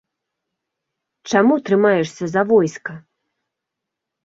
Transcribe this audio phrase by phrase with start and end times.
[1.33, 2.99] Чаму трымаешся за войска?